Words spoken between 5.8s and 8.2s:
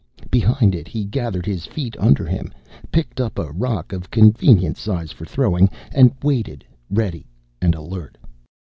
and waited, ready and alert.